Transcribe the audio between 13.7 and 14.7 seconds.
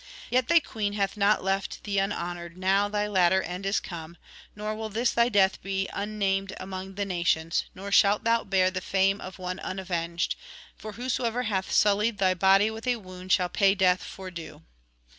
death for due.'